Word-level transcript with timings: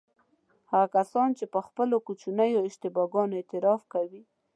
هغه 0.71 0.87
کسان 0.95 1.29
چې 1.37 1.45
پر 1.53 1.61
خپلو 1.67 1.95
کوچنیو 2.07 2.65
اشتباه 2.69 3.07
ګانو 3.13 3.35
اعتراف 3.39 3.81
کوي. 3.93 4.21